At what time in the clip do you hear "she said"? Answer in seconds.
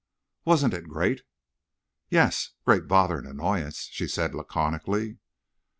3.91-4.33